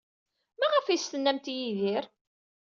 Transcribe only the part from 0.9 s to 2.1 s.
as-tennamt i Yidir?